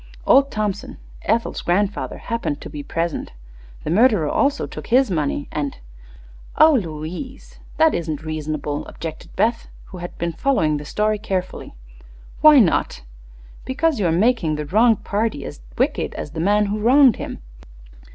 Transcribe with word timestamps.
Old 0.25 0.49
Thompson, 0.49 0.97
Ethel's 1.25 1.61
grandfather, 1.61 2.17
happened 2.17 2.59
to 2.61 2.71
be 2.71 2.81
present. 2.81 3.33
The 3.83 3.91
murderer 3.91 4.27
also 4.29 4.65
took 4.65 4.87
his 4.87 5.11
money, 5.11 5.47
and" 5.51 5.77
"Oh, 6.57 6.73
Louise! 6.73 7.59
That 7.77 7.93
isn't 7.93 8.23
reasonable," 8.23 8.83
objected 8.87 9.29
Beth, 9.35 9.67
who 9.89 9.99
had 9.99 10.17
been 10.17 10.33
following 10.33 10.77
the 10.77 10.85
story 10.85 11.19
carefully. 11.19 11.75
"Why 12.41 12.57
not?" 12.57 13.03
"Because 13.63 13.99
you 13.99 14.07
are 14.07 14.11
making 14.11 14.55
the 14.55 14.65
wronged 14.65 15.03
party 15.03 15.45
as 15.45 15.61
wicked 15.77 16.15
as 16.15 16.31
the 16.31 16.39
man 16.39 16.65
who 16.65 16.79
wronged 16.79 17.17
him. 17.17 17.39